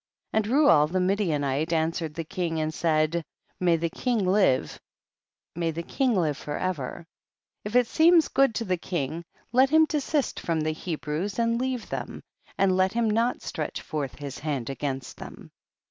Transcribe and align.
26. 0.31 0.49
And 0.49 0.55
Reuel 0.57 0.87
the 0.87 0.99
Midianite 0.99 1.71
an 1.71 1.91
swered 1.91 2.15
the 2.15 2.23
king 2.23 2.59
and 2.59 2.73
said, 2.73 3.23
may 3.59 3.75
the 3.77 3.91
king 3.91 4.25
live, 4.25 4.81
may 5.55 5.69
the 5.69 5.83
king 5.83 6.15
live 6.15 6.37
forever. 6.37 7.05
27. 7.65 7.65
If 7.65 7.75
It 7.75 7.85
seem 7.87 8.19
good 8.33 8.55
to 8.55 8.65
the 8.65 8.77
king, 8.77 9.23
let 9.51 9.69
him 9.69 9.85
desist 9.85 10.39
from 10.39 10.61
the 10.61 10.71
Hebrews 10.73 11.37
and 11.37 11.59
leave 11.61 11.87
them, 11.89 12.23
and 12.57 12.75
let 12.75 12.93
him 12.93 13.11
not 13.11 13.43
stretch 13.43 13.79
forth 13.81 14.15
his 14.17 14.39
hand 14.39 14.71
against 14.71 15.17
them. 15.17 15.51